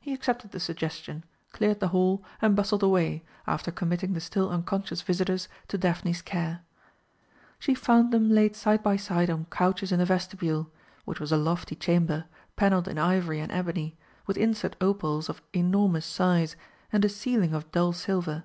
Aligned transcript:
He 0.00 0.14
accepted 0.14 0.52
the 0.52 0.58
suggestion, 0.58 1.22
cleared 1.52 1.78
the 1.78 1.88
hall, 1.88 2.24
and 2.40 2.56
bustled 2.56 2.82
away, 2.82 3.22
after 3.46 3.70
committing 3.70 4.14
the 4.14 4.20
still 4.20 4.48
unconscious 4.48 5.02
visitors 5.02 5.48
to 5.68 5.76
Daphne's 5.76 6.22
care. 6.22 6.62
She 7.58 7.74
found 7.74 8.10
them 8.10 8.30
laid 8.30 8.56
side 8.56 8.82
by 8.82 8.96
side 8.96 9.28
on 9.28 9.44
couches 9.50 9.92
in 9.92 9.98
the 9.98 10.06
vestibule, 10.06 10.70
which 11.04 11.20
was 11.20 11.30
a 11.30 11.36
lofty 11.36 11.74
chamber, 11.74 12.24
panelled 12.56 12.88
in 12.88 12.96
ivory 12.98 13.38
and 13.38 13.52
ebony, 13.52 13.98
with 14.26 14.38
inset 14.38 14.76
opals 14.80 15.28
of 15.28 15.42
enormous 15.52 16.06
size 16.06 16.56
and 16.90 17.04
a 17.04 17.10
ceiling 17.10 17.52
of 17.52 17.70
dull 17.70 17.92
silver. 17.92 18.44